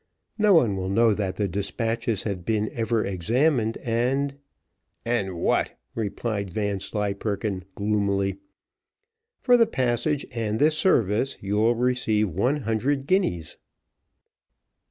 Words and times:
No 0.39 0.55
one 0.55 0.75
will 0.75 0.89
know 0.89 1.13
that 1.13 1.35
the 1.35 1.47
despatches 1.47 2.23
have 2.23 2.43
been 2.43 2.71
ever 2.73 3.05
examined, 3.05 3.77
and" 3.83 4.33
"And 5.05 5.37
what?" 5.37 5.77
replied 5.93 6.49
Vanslyperken, 6.49 7.65
gloomily. 7.75 8.37
"For 9.41 9.57
the 9.57 9.67
passage, 9.67 10.25
and 10.31 10.57
this 10.57 10.75
service, 10.75 11.37
you 11.39 11.57
will 11.57 11.75
receive 11.75 12.29
one 12.31 12.61
hundred 12.61 13.05
guineas." 13.05 13.57